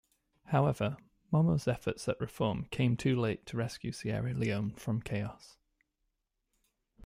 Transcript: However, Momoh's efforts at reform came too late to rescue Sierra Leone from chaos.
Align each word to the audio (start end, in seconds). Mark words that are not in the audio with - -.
However, 0.45 0.97
Momoh's 1.31 1.67
efforts 1.67 2.07
at 2.09 2.19
reform 2.19 2.65
came 2.71 2.97
too 2.97 3.15
late 3.15 3.45
to 3.45 3.55
rescue 3.55 3.91
Sierra 3.91 4.33
Leone 4.33 4.73
from 4.73 4.99
chaos. 4.99 5.57